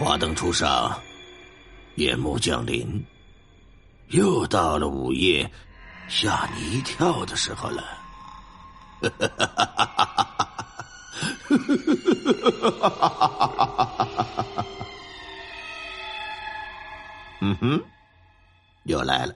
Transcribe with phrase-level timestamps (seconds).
[0.00, 0.98] 花灯初上，
[1.96, 3.04] 夜幕降临，
[4.08, 5.52] 又到了午夜
[6.08, 7.84] 吓你一跳的时候了。
[17.42, 17.78] 嗯哼，
[18.84, 19.34] 又来了。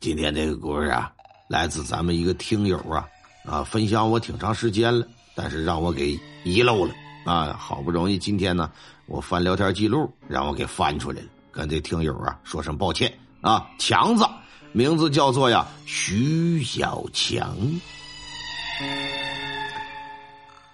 [0.00, 1.10] 今天这个故事啊，
[1.48, 3.08] 来自咱们一个听友啊
[3.46, 6.94] 啊，分享我挺长时间了，但是让我给遗漏了。
[7.22, 8.72] 啊，好不容易今天呢，
[9.10, 13.66] 我翻聊天记录，让我给翻出来了，跟这听友啊说声抱歉啊。
[13.76, 14.24] 强子，
[14.70, 17.56] 名字叫做呀徐小强，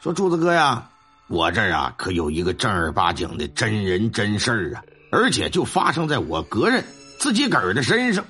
[0.02, 0.86] 说柱子哥呀，
[1.28, 6.84] 我这儿啊可有一个正儿八经的真人真事儿啊，而且就发生在我个人
[7.18, 8.22] 自己个儿的身上。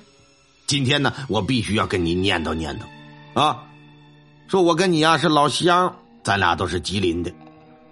[0.67, 3.61] 今天呢，我必须要跟你念叨念叨啊，
[4.47, 7.29] 说我跟你呀是老乡，咱俩都是吉林的。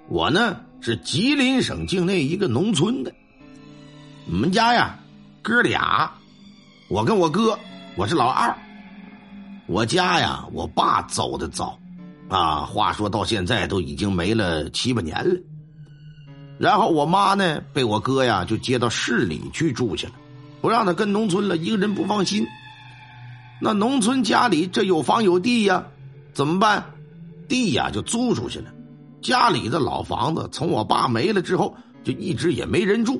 [0.07, 3.11] 我呢是吉林省境内一个农村的，
[4.27, 4.99] 我们家呀
[5.41, 6.11] 哥俩，
[6.89, 7.57] 我跟我哥，
[7.95, 8.55] 我是老二。
[9.67, 11.79] 我家呀，我爸走的早，
[12.29, 15.41] 啊，话说到现在都已经没了七八年了。
[16.59, 20.13] 然后我妈呢，被我哥呀就接到市里去住去了，
[20.61, 22.45] 不让他跟农村了，一个人不放心。
[23.59, 25.87] 那农村家里这有房有地呀，
[26.31, 26.85] 怎么办？
[27.47, 28.71] 地呀就租出去了。
[29.25, 33.19] 家里的老房子从我爸没了之后，就一直也没人住，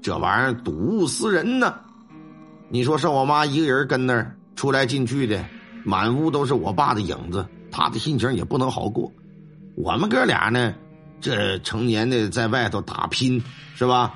[0.00, 1.74] 这玩意儿睹物思人呢。
[2.68, 5.44] 你说剩我妈一个人跟那儿出来进去的，
[5.82, 9.10] 满屋都是我爸的影子，他的心情也不能好过。
[9.74, 10.72] 我们哥俩呢，
[11.20, 13.42] 这成年的在外头打拼
[13.74, 14.14] 是吧？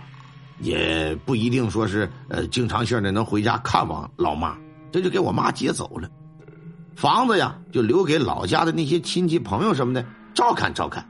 [0.61, 4.57] 也不一定说是呃经常性的能回家看望老妈，
[4.93, 6.09] 这就给我妈接走了。
[6.95, 11.05] 房子呀，就留给老家的那些亲戚朋友什么的照看照看。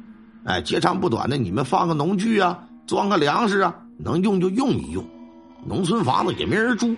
[0.46, 5.04] 哎，截长不短的，你们放个农具啊，装个粮食啊，能用就用一用。
[5.66, 6.94] 农村房子也没人住。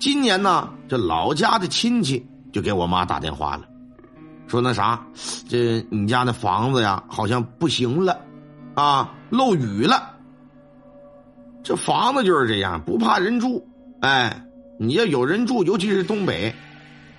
[0.00, 3.64] 今年呢，这老家的亲戚就给我妈打电话了，
[4.46, 5.06] 说那啥，
[5.46, 8.18] 这你家那房子呀，好像不行了，
[8.74, 10.14] 啊，漏雨了。
[11.62, 13.68] 这房子就是这样，不怕人住。
[14.00, 14.42] 哎，
[14.78, 16.54] 你要有人住，尤其是东北，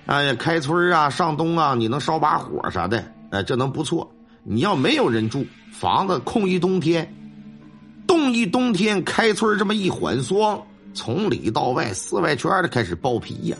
[0.06, 4.10] 哎呀，开春啊，上冬啊，你能烧把火啥的，哎，这能不错。
[4.44, 7.14] 你要没有人住，房子空一冬天，
[8.06, 10.60] 冻一冬天，开春这么一缓霜，
[10.94, 13.56] 从里到外四外圈的开始爆皮呀，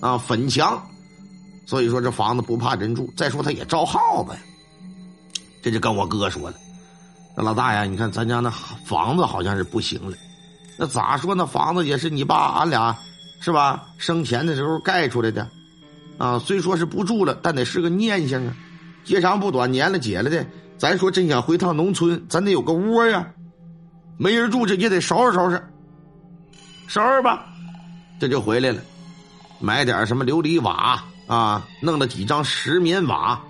[0.00, 0.82] 啊，粉墙，
[1.64, 3.12] 所以说这房子不怕人住。
[3.16, 4.38] 再说他也招耗子呀，
[5.62, 6.56] 这就跟我哥说了，
[7.36, 8.50] 那老大呀，你看咱家那
[8.84, 10.16] 房子好像是不行了，
[10.76, 12.96] 那咋说那房子也是你爸俺俩
[13.40, 13.84] 是吧？
[13.96, 15.48] 生前的时候盖出来的，
[16.18, 18.56] 啊，虽说是不住了，但得是个念想啊。
[19.04, 20.46] 接长不短，年了结了的，
[20.78, 23.32] 咱说真想回趟农村，咱得有个窝呀，
[24.16, 25.62] 没人住这也得收拾收拾，
[26.86, 27.46] 收拾吧，
[28.20, 28.80] 这就回来了，
[29.58, 33.42] 买点什么琉璃瓦啊，弄了几张石棉瓦，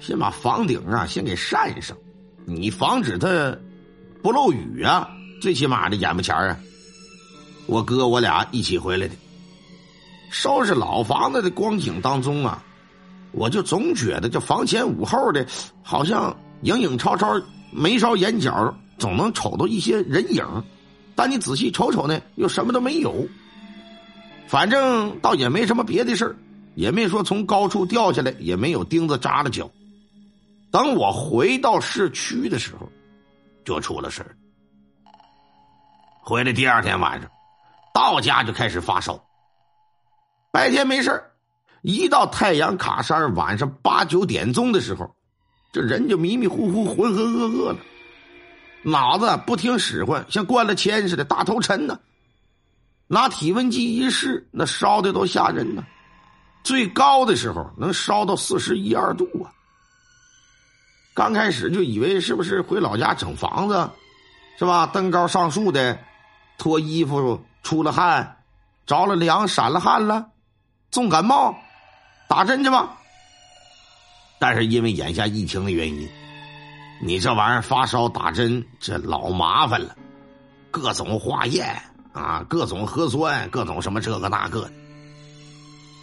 [0.00, 1.96] 先把房顶啊先给扇上，
[2.44, 3.58] 你防止它
[4.22, 5.10] 不漏雨啊，
[5.42, 6.56] 最起码的眼巴前啊，
[7.66, 9.14] 我哥我俩一起回来的，
[10.30, 12.64] 收拾老房子的光景当中啊。
[13.32, 15.46] 我就总觉得这房前屋后的，
[15.82, 17.42] 好像影影绰绰，
[17.72, 20.44] 眉梢眼角总能瞅到一些人影，
[21.14, 23.26] 但你仔细瞅瞅呢，又什么都没有。
[24.48, 26.36] 反正倒也没什么别的事
[26.74, 29.70] 也没说从高处掉下来，也没有钉子扎了脚。
[30.72, 32.90] 等我回到市区的时候，
[33.64, 34.24] 就出了事
[36.20, 37.30] 回来第二天晚上，
[37.94, 39.22] 到家就开始发烧，
[40.52, 41.22] 白天没事
[41.82, 45.14] 一到太阳卡山，晚上八九点钟的时候，
[45.72, 47.76] 这人就迷迷糊糊、浑浑噩噩了，
[48.82, 51.98] 脑子不听使唤，像灌了铅似的，大头沉呢。
[53.06, 55.84] 拿体温计一试，那烧的都吓人呢，
[56.62, 59.50] 最高的时候能烧到四十一二度啊。
[61.12, 63.90] 刚开始就以为是不是回老家整房子，
[64.58, 64.86] 是吧？
[64.86, 65.98] 登高上树的，
[66.56, 68.36] 脱衣服出了汗，
[68.86, 70.30] 着了凉，闪了汗了，
[70.90, 71.56] 重感冒。
[72.30, 72.96] 打针去吧，
[74.38, 76.08] 但是因为眼下疫情的原因，
[77.02, 79.96] 你这玩意儿发烧打针这老麻烦了，
[80.70, 81.82] 各种化验
[82.12, 84.72] 啊，各种核酸，各种什么这个那个的，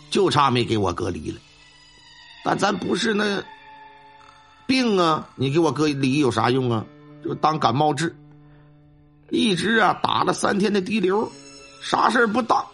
[0.10, 1.40] 就差没给我隔离了。
[2.44, 3.42] 但咱不是那
[4.66, 6.86] 病啊，你给我隔离有啥用啊？
[7.24, 8.14] 就当感冒治，
[9.30, 11.32] 一直啊打了三天的滴流，
[11.82, 12.66] 啥事不当，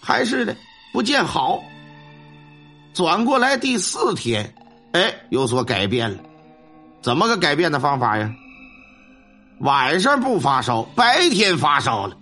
[0.00, 0.56] 还是的
[0.92, 1.60] 不见好。
[2.92, 4.54] 转过来第四天，
[4.92, 6.18] 哎，有所改变了。
[7.02, 8.34] 怎么个改变的方法呀？
[9.60, 12.16] 晚上不发烧，白天发烧了。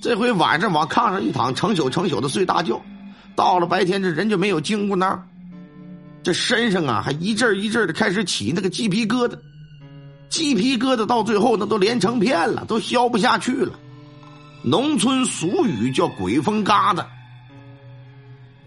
[0.00, 2.80] 这回晚上往炕上一躺，成宿成宿的睡大觉。
[3.34, 5.22] 到了白天，这人就没有精骨闹，
[6.22, 9.36] 这身上啊还一阵一阵的开始起那个鸡皮疙瘩，
[10.28, 13.72] 鸡皮疙瘩到最后那都连成片了，都消不下去了。
[14.62, 17.04] 农村俗语叫“鬼风疙瘩”，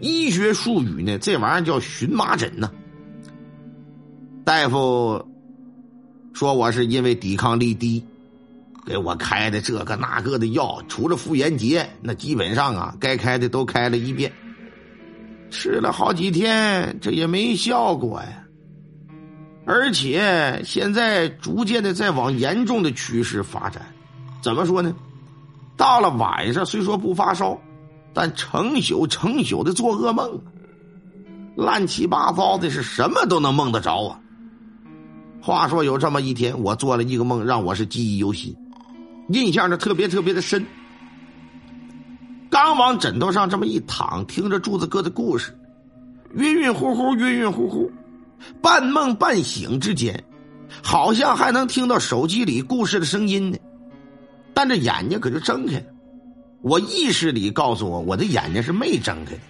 [0.00, 2.70] 医学术语呢，这玩意儿叫荨麻疹呢。
[4.44, 5.28] 大夫
[6.32, 8.04] 说我是因为抵抗力低，
[8.86, 14.32] 给我开的这个那个的药，除了妇炎洁，那基本上啊该开的都开了一遍。
[15.50, 18.44] 吃了好几天，这也没效果呀。
[19.66, 23.82] 而且现在逐渐的在往严重的趋势发展。
[24.42, 24.94] 怎么说呢？
[25.76, 27.60] 到了晚上，虽说不发烧，
[28.18, 30.40] 但成宿成宿的做噩梦，
[31.54, 34.20] 乱七八糟的，是什么都能梦得着啊。
[35.40, 38.56] 话说有这么一天，我做了一个梦，让我是记忆犹新，
[39.28, 40.66] 印象的特别特别的深。
[42.50, 45.56] 刚往枕头上这么一躺，听着柱子哥的故事，
[46.34, 47.88] 晕晕乎乎，晕晕乎乎，
[48.60, 50.24] 半梦半醒之间，
[50.82, 53.56] 好像还能听到手机里故事的声音呢。
[54.52, 55.84] 但这眼睛可就睁开了，
[56.60, 59.40] 我意识里告诉我，我的眼睛是没睁开的，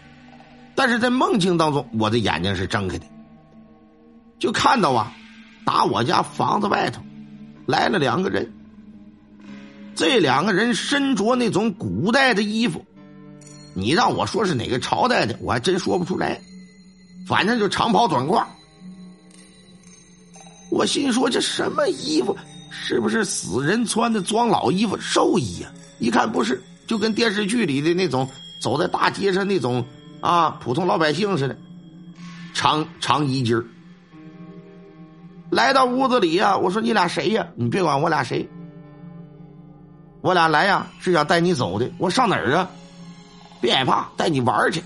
[0.75, 3.07] 但是在梦境当中，我的眼睛是睁开的，
[4.39, 5.13] 就看到啊，
[5.65, 7.03] 打我家房子外头
[7.67, 8.53] 来了两个人。
[9.95, 12.85] 这两个人身着那种古代的衣服，
[13.75, 16.41] 你让我说是哪个朝代的，我还真说不出来。
[17.27, 18.45] 反正就长袍短褂。
[20.71, 22.37] 我心说这什么衣服？
[22.71, 25.73] 是不是死人穿的装老衣服、寿衣呀？
[25.99, 28.29] 一看不是，就跟电视剧里的那种
[28.61, 29.85] 走在大街上那种
[30.21, 31.57] 啊普通老百姓似的，
[32.55, 33.63] 长长衣襟
[35.51, 37.47] 来到屋子里呀，我说你俩谁呀？
[37.55, 38.49] 你别管我俩谁。
[40.21, 41.89] 我俩来呀，是想带你走的。
[41.97, 42.69] 我上哪儿啊？
[43.61, 44.83] 别害怕，带你玩去。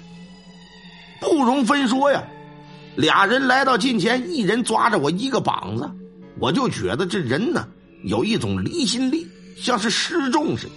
[1.21, 2.23] 不容分说呀。
[2.97, 5.91] 俩人来到近前，一人抓着我一个膀子，
[6.39, 7.67] 我就觉得这人呢
[8.05, 9.27] 有一种离心力，
[9.57, 10.73] 像是失重似的，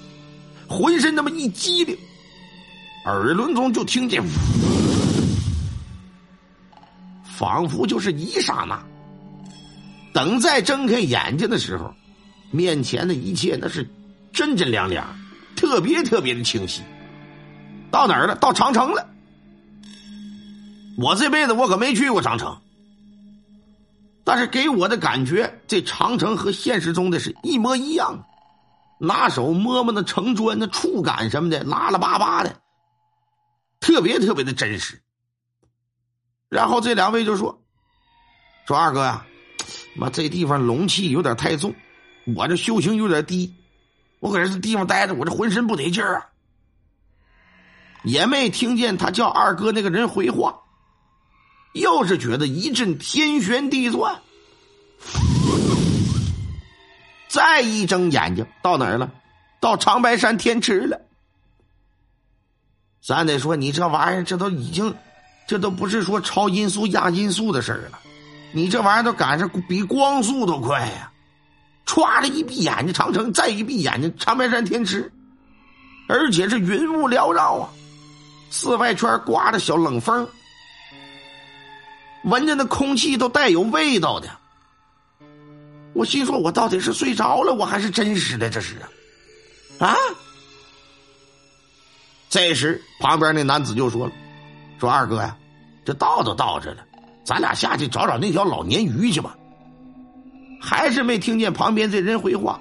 [0.67, 1.97] 浑身那么一激灵，
[3.06, 4.23] 耳轮中就听见，
[7.23, 8.81] 仿佛就是一刹那。
[10.13, 11.94] 等再睁开眼睛的时候，
[12.51, 13.88] 面前的一切那是。
[14.33, 15.07] 真真亮亮，
[15.56, 16.81] 特别特别的清晰。
[17.89, 18.35] 到哪儿了？
[18.35, 19.07] 到长城了。
[20.97, 22.57] 我这辈子我可没去过长城，
[24.25, 28.25] 但是给我的感觉，这长城和现实中的是一模一样。
[28.97, 32.62] 拿手摸摸那城砖，那触感什么的，拉拉巴巴的，
[33.80, 35.01] 特别特别的真实。
[36.50, 37.62] 然后这两位就说
[38.68, 39.25] ：“说二哥呀，
[39.95, 41.75] 妈这地方龙气有点太重，
[42.36, 43.53] 我这修行有点低。”
[44.21, 46.30] 我搁这地方待着，我这浑身不得劲儿啊！
[48.03, 50.62] 也没听见他叫二哥那个人回话，
[51.74, 54.21] 又是觉得一阵天旋地转。
[57.35, 59.11] 再一睁眼睛，到哪儿了？
[59.59, 61.01] 到长白山天池了。
[63.05, 64.95] 咱得说，你这玩意儿，这都已经，
[65.45, 67.99] 这都不是说超音速压音速的事儿了，
[68.53, 71.12] 你这玩意儿都赶上比光速都快呀！
[71.86, 75.12] 歘的一闭眼睛，长城；再一闭眼睛，长白山天池，
[76.07, 77.69] 而且是云雾缭绕啊，
[78.50, 80.25] 四外圈刮着小冷风，
[82.24, 84.29] 闻着那空气都带有味道的。
[85.95, 88.49] 我心说，我到底是睡着了，我还是真实的？
[88.49, 88.75] 这是
[89.79, 89.87] 啊！
[89.87, 89.95] 啊！
[92.29, 94.11] 这时，旁边那男子就说了
[94.77, 95.37] ：“说二哥呀，
[95.85, 96.83] 这到都到这了，
[97.23, 99.37] 咱俩下去找找那条老鲶鱼去吧。”
[100.61, 102.59] 还是没听见旁边这人回话，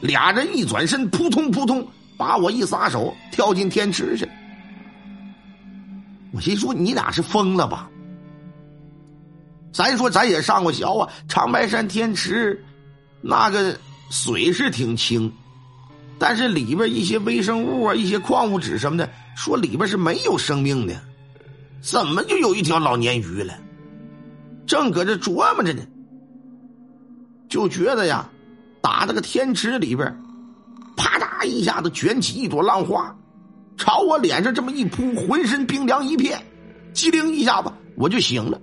[0.00, 1.84] 俩人一转身，扑通扑通，
[2.16, 4.28] 把我一撒手，跳进天池去。
[6.32, 7.90] 我心说你俩是疯了吧？
[9.72, 12.62] 咱说咱也上过学啊，长白山天池
[13.20, 13.76] 那个
[14.10, 15.32] 水是挺清，
[16.18, 20.94] 但是里边一些微生物啊、一些矿物质什么的，说里边是没有生命的，
[21.80, 23.54] 怎么就有一条老鲶鱼了？
[24.66, 25.82] 正搁这琢磨着呢。
[27.48, 28.28] 就觉得呀，
[28.80, 30.14] 打那个天池里边，
[30.96, 33.14] 啪嗒一下子卷起一朵浪花，
[33.76, 36.42] 朝我脸上这么一扑，浑身冰凉一片，
[36.92, 38.60] 机灵一下子我就醒了。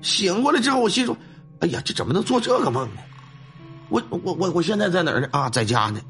[0.00, 1.16] 醒过来之后，我心说
[1.60, 3.00] ：“哎呀，这怎么能做这个梦呢？
[3.88, 5.28] 我我我我现在在哪儿呢？
[5.32, 6.00] 啊，在家呢。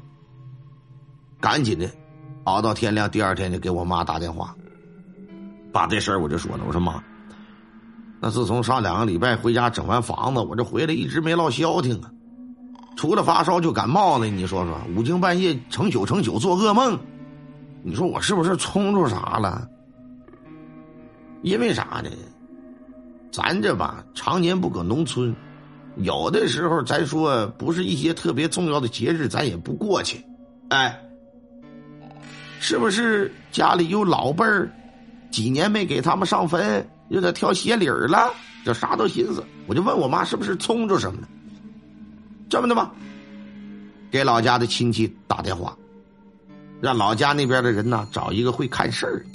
[1.39, 1.89] 赶紧的，
[2.43, 4.55] 熬到天亮，第二天就给我妈打电话，
[5.71, 7.03] 把这事儿我就说了，我说妈。”
[8.21, 12.11] 那自从上两个礼拜回家整完房子，我这回来一直没落消停啊。
[12.97, 14.27] 除了发烧就感冒了。
[14.27, 16.99] 你说说，五更半夜成宿成宿做噩梦，
[17.81, 19.65] 你说我是不是冲着啥了？
[21.43, 22.09] 因为啥呢？
[23.31, 25.35] 咱这吧，常年不搁农村，
[25.97, 30.23] 有的时候咱说不是一些特别重要的节日，咱也不过去。
[30.69, 30.99] 哎，
[32.59, 34.71] 是不是家里有老辈儿，
[35.31, 38.33] 几年没给他们上坟，有点挑鞋理儿了？
[38.65, 41.27] 就啥都寻思，我就问我妈是不是冲着什么了？
[42.49, 42.91] 这么的吧，
[44.11, 45.77] 给老家的亲戚打电话，
[46.81, 49.25] 让老家那边的人呢找一个会看事儿。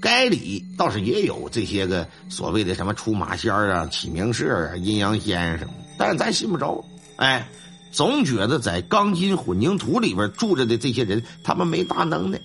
[0.00, 6.84] 该里倒是也有这些个所谓的什么出马仙啊、启明社啊、阴阳仙什么，但是咱信不着。
[7.16, 7.48] 哎，
[7.90, 12.40] 总觉得在钢筋混凝土里边住着的这些人，他们没大能耐，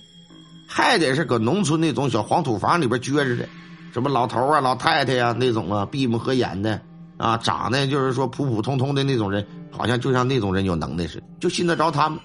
[0.66, 3.48] 还得是搁农村那种小黄土房里边撅着的，
[3.92, 6.80] 什么老头啊、老太太呀那种啊，闭目合眼的
[7.16, 12.18] 啊，长得就是说普普通通的那种人，好像就像那种人有能耐似的，就信得着他们。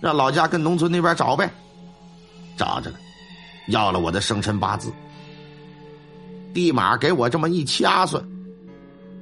[0.00, 1.50] 让老家跟农村那边找呗，
[2.56, 2.96] 找着了。
[3.66, 4.92] 要了我的生辰八字，
[6.54, 8.22] 立马给我这么一掐算，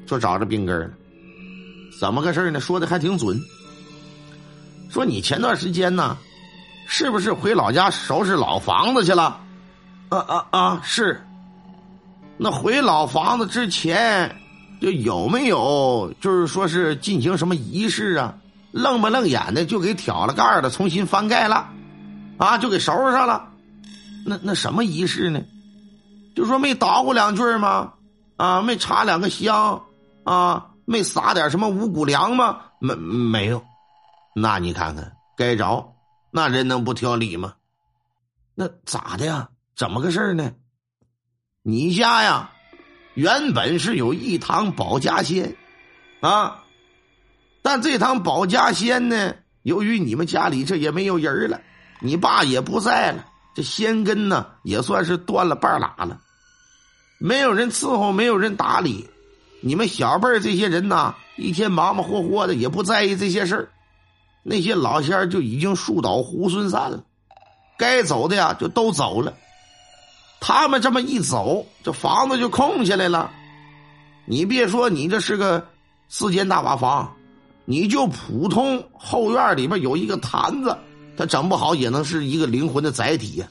[0.07, 0.91] 就找着病根了。
[2.01, 2.61] 怎么个事呢？
[2.61, 3.41] 说的还挺准。
[4.91, 6.17] 说你前段时间呢，
[6.87, 9.41] 是不是回老家收拾老房子去了？
[10.11, 10.81] 啊啊啊！
[10.85, 11.21] 是。
[12.37, 14.37] 那回老房子之前，
[14.81, 18.35] 就有没有就是说是进行什么仪式啊？
[18.73, 21.69] 愣不愣眼的就给挑了盖了，重新翻盖了，
[22.37, 23.49] 啊，就给收拾上了。
[24.25, 25.43] 那那什么仪式呢？
[26.35, 27.95] 就说没捣鼓两句吗？
[28.37, 29.85] 啊，没插两个香
[30.25, 32.63] 啊，没撒点什么五谷粮吗？
[32.81, 33.65] 没没有。
[34.35, 35.95] 那你看看，该着
[36.33, 37.55] 那人能不挑理吗？
[38.57, 39.51] 那咋的呀？
[39.77, 40.53] 怎么个事呢？
[41.63, 42.51] 你家呀，
[43.15, 45.57] 原本是有一堂保家仙
[46.21, 46.65] 啊，
[47.63, 51.61] 但这堂保家仙呢，由于你们家里这也没有人了，
[52.01, 53.25] 你爸也不在了。
[53.55, 56.19] 这仙根呢，也算是断了半拉了，
[57.19, 59.09] 没有人伺候，没有人打理，
[59.61, 63.69] 你们小辈这些人呐，一天忙忙活活的，也不在意这些事儿。
[64.43, 67.05] 那些老仙儿就已经树倒猢狲散了，
[67.79, 69.33] 该走的呀就都走了。
[70.41, 73.31] 他们这么一走，这房子就空下来了。
[74.27, 75.67] 你别说，你这是个
[76.09, 77.15] 四间大瓦房，
[77.65, 80.77] 你就普通后院里边有一个坛子。
[81.17, 83.47] 他整不好也能是一个灵魂的载体呀。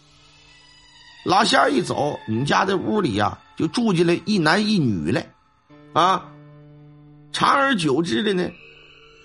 [1.26, 5.26] 老仙儿一走，你们家这屋里呀就住进来一男一女来，
[5.94, 6.26] 啊，
[7.32, 8.50] 长而久之的呢，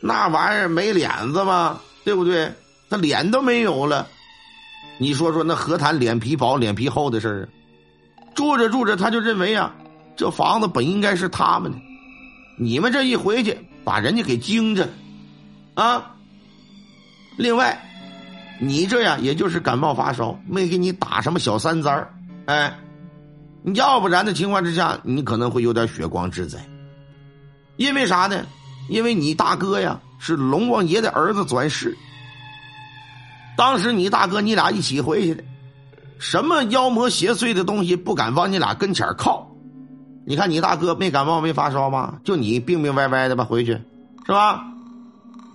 [0.01, 1.81] 那玩意儿没脸子嘛？
[2.05, 2.53] 对不对？
[2.89, 4.07] 他脸都没有了，
[4.99, 7.49] 你说说那何谈脸皮薄脸皮厚的事儿？
[8.35, 9.75] 住着住着，他就认为啊，
[10.17, 11.79] 这房子本应该是他们的，
[12.57, 14.89] 你们这一回去把人家给惊着，
[15.75, 16.15] 啊，
[17.37, 17.85] 另外。
[18.61, 22.13] 你这样也就是感冒发烧，没给你打什么小三灾儿，
[22.47, 22.79] 哎，
[23.75, 26.59] 要不然的情况之下，你可能会有点血光之灾。
[27.77, 28.45] 因为啥呢？
[28.89, 31.97] 因为你大哥呀是龙王爷的儿子转世，
[33.57, 35.45] 当时你大哥你俩一起回去的，
[36.19, 39.47] 什么妖魔邪祟的东西不敢往你俩跟前靠。
[40.27, 42.19] 你看你大哥没感冒没发烧吗？
[42.25, 43.73] 就你病病歪歪的吧回去，
[44.27, 44.65] 是吧？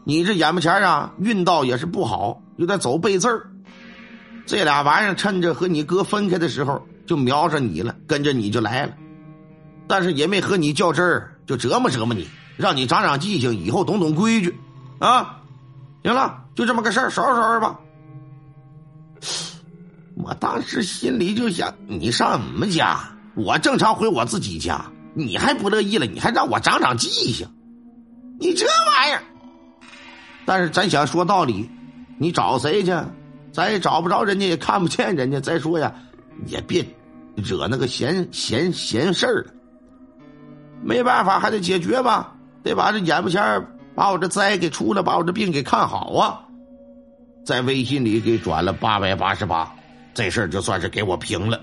[0.03, 2.41] 你这眼巴前啊运道也是不好。
[2.57, 3.49] 有点走背字儿，
[4.45, 8.93] 这俩玩意儿趁着和你哥分开的时候就瞄着你了，跟着你就来了，
[9.87, 14.55] 但是也没和你较真儿，就折磨折磨你，让你长长记性，以后懂懂规矩，
[14.99, 15.41] 啊，
[16.03, 17.79] 行了，就这么个事儿，收拾收拾吧。
[20.15, 22.99] 我当时心里就想，你上我们家，
[23.33, 27.47] 我正常回我自己家，你还不乐意了，你还让我长长记性，
[28.39, 29.23] 你这玩意儿。
[30.45, 31.69] 但是咱想说道理。
[32.19, 32.93] 你找谁去？
[33.51, 35.39] 咱也找不着人家，也看不见人家。
[35.39, 35.93] 再说呀，
[36.45, 36.85] 也别
[37.35, 39.51] 惹那个闲闲闲事儿了。
[40.81, 46.41] 没办法，还得解决吧，得把这眼巴前把我这灾给出了，把我这病给看好啊。
[47.43, 49.73] 在微信里给转了八百八十八，
[50.13, 51.59] 这事儿就算是给我平了。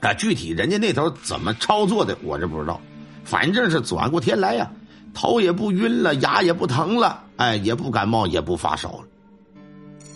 [0.00, 2.80] 啊，具体人家那头怎么操作的，我这不知道。
[3.24, 4.70] 反正是转过天来呀，
[5.12, 9.04] 头也不晕了，牙也不疼了，哎，也不感冒，也不发烧了。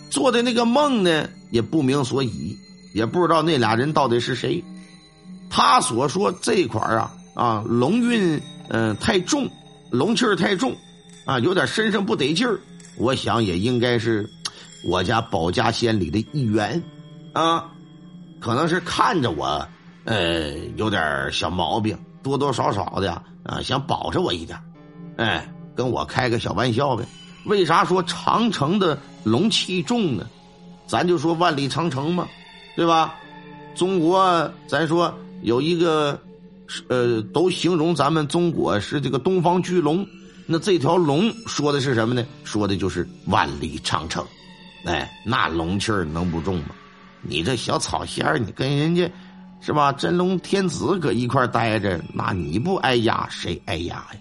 [0.09, 2.57] 做的那个梦呢，也不明所以，
[2.93, 4.63] 也不知道那俩人到底是谁。
[5.49, 9.49] 他所说这块啊啊，龙运嗯太重，
[9.91, 10.75] 龙气太重，
[11.25, 12.59] 啊，有点身上不得劲儿。
[12.97, 14.29] 我想也应该是
[14.85, 16.81] 我家保家仙里的一员
[17.33, 17.71] 啊，
[18.39, 19.67] 可能是看着我
[20.05, 23.11] 呃有点小毛病，多多少少的
[23.43, 24.59] 啊想保着我一点，
[25.17, 25.53] 哎。
[25.79, 27.05] 跟我开个小玩笑呗。
[27.45, 30.27] 为啥说长城的龙气重呢？
[30.85, 32.27] 咱就说万里长城嘛，
[32.75, 33.15] 对吧？
[33.75, 36.19] 中国咱说有一个，
[36.89, 40.05] 呃，都形容咱们中国是这个东方巨龙。
[40.45, 42.25] 那这条龙说的是什么呢？
[42.43, 44.21] 说的就是万里长城。
[44.83, 46.75] 哎，那龙气儿能不重吗？
[47.21, 49.09] 你这小草仙儿，你跟人家
[49.61, 49.93] 是吧？
[49.93, 54.15] 真龙天子搁一块待着，那你不挨压谁挨压呀？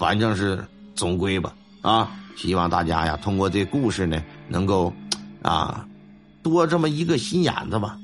[0.00, 4.90] 反正是总归吧，啊，希望大家呀，通过这故事呢，能够
[5.42, 5.86] 啊
[6.42, 7.98] 多这么一个心眼子吧。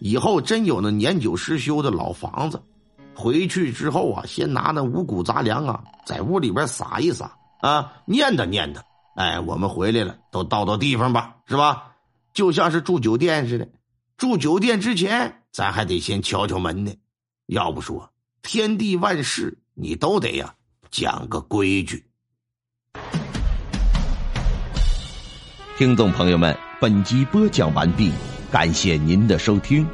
[0.00, 2.58] 以后真有那年久失修的老房子，
[3.14, 7.30] 回去之后啊，先拿那五谷杂粮啊，在屋里边撒一撒
[7.60, 8.80] 啊，念叨念叨。
[9.16, 11.92] 哎，我们回来了，都到到地方吧，是吧？
[12.32, 13.68] 就像是住酒店似的，
[14.16, 16.94] 住酒店之前，咱还得先敲敲门呢。
[17.44, 20.54] 要不说天地万事，你都得呀
[20.92, 22.04] 讲个规矩。
[25.78, 28.12] 听众朋友们，本集播讲完毕，
[28.52, 29.88] 感谢您的收听。